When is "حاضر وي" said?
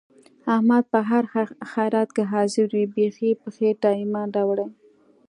2.31-2.85